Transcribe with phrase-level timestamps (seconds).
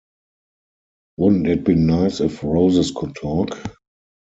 [1.17, 3.51] Wouldn’t it be nice if roses could talk?